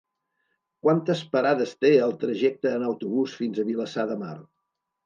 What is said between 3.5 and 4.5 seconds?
a Vilassar de Mar?